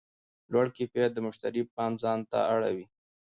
[0.51, 2.85] لوړ کیفیت د مشتری پام ځان ته رااړوي.